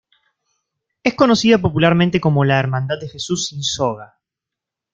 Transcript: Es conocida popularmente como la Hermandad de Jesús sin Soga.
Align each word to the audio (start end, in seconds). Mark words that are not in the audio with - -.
Es 1.03 1.13
conocida 1.13 1.59
popularmente 1.59 2.19
como 2.19 2.43
la 2.43 2.57
Hermandad 2.57 2.99
de 2.99 3.07
Jesús 3.07 3.45
sin 3.45 3.61
Soga. 3.61 4.19